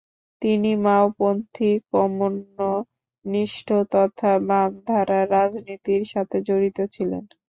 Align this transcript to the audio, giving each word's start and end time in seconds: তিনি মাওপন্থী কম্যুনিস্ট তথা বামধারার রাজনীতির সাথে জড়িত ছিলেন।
তিনি 0.41 0.71
মাওপন্থী 0.83 1.69
কম্যুনিস্ট 1.89 3.67
তথা 3.93 4.31
বামধারার 4.47 5.25
রাজনীতির 5.31 6.03
সাথে 6.13 6.37
জড়িত 6.47 6.77
ছিলেন। 6.95 7.23